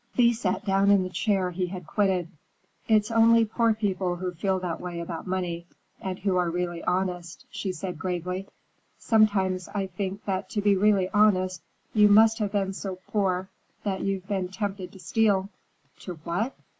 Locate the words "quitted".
1.85-2.27